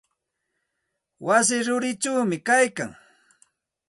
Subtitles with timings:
[1.25, 2.91] Wasi rurichawmi kaylkan.